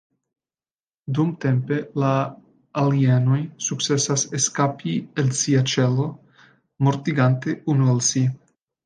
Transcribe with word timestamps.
Dumtempe, 1.17 1.75
la 2.03 2.13
"alien-oj" 2.83 3.37
sukcesas 3.65 4.23
eskapi 4.39 4.95
el 5.25 5.29
sia 5.43 5.63
ĉelo, 5.75 6.07
mortigante 6.89 7.55
unu 7.75 7.93
el 7.95 8.03
si. 8.09 8.25